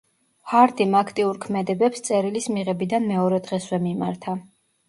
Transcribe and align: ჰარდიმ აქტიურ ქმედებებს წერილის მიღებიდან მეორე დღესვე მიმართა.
ჰარდიმ 0.53 0.95
აქტიურ 0.99 1.37
ქმედებებს 1.43 2.03
წერილის 2.09 2.49
მიღებიდან 2.57 3.07
მეორე 3.13 3.41
დღესვე 3.49 3.81
მიმართა. 3.89 4.39